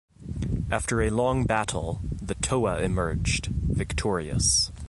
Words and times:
After 0.71 0.99
a 1.03 1.11
long 1.11 1.45
battle, 1.45 2.01
the 2.11 2.33
Toa 2.33 2.79
emerged, 2.81 3.49
victorious. 3.51 4.71